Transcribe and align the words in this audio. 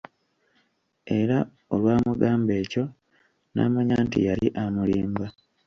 Era 1.19 1.37
olwamugamba 1.73 2.51
ekyo, 2.61 2.83
n'amanya 3.53 3.95
nti 4.05 4.19
yali 4.27 4.47
amulimba. 4.63 5.27